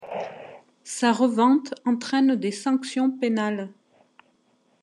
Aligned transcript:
Sa 0.83 1.11
revente 1.13 1.75
entraîne 1.85 2.35
des 2.35 2.51
sanctions 2.51 3.11
pénales. 3.11 3.69